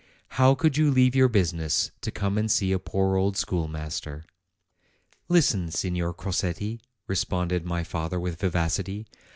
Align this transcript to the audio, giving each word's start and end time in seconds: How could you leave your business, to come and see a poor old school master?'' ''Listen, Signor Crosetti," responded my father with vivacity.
How 0.29 0.55
could 0.55 0.77
you 0.77 0.89
leave 0.89 1.13
your 1.13 1.27
business, 1.27 1.91
to 2.01 2.09
come 2.09 2.35
and 2.35 2.49
see 2.51 2.71
a 2.71 2.79
poor 2.79 3.17
old 3.17 3.37
school 3.37 3.67
master?'' 3.67 4.25
''Listen, 5.29 5.71
Signor 5.71 6.11
Crosetti," 6.15 6.79
responded 7.05 7.65
my 7.67 7.83
father 7.83 8.19
with 8.19 8.39
vivacity. 8.41 9.05